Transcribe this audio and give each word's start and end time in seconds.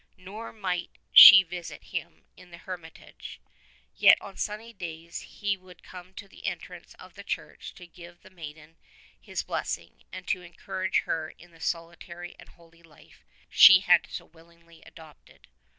Nor 0.17 0.51
might 0.51 0.97
she 1.13 1.43
visit 1.43 1.83
him 1.83 2.23
in 2.35 2.49
the 2.49 2.57
hermitage. 2.57 3.39
Yet 3.95 4.19
on 4.19 4.35
sunny 4.35 4.73
days 4.73 5.19
he 5.21 5.55
would 5.55 5.83
come 5.83 6.15
to 6.15 6.27
the 6.27 6.47
entrance 6.47 6.95
of 6.95 7.13
the 7.13 7.23
church 7.23 7.75
to 7.75 7.85
give 7.85 8.21
the 8.21 8.31
maiden 8.31 8.77
his 9.19 9.43
blessing, 9.43 10.03
and 10.11 10.25
to 10.29 10.41
encourage 10.41 11.01
her 11.01 11.29
in 11.37 11.51
the 11.51 11.61
solitary 11.61 12.35
and 12.39 12.49
holy 12.49 12.81
life 12.81 13.23
she 13.47 13.81
had 13.81 14.07
so 14.09 14.25
willingly 14.25 14.81
adopted. 14.81 15.47